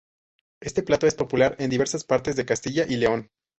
[0.63, 3.29] Este plato es popular en diversas partes de Castilla y León.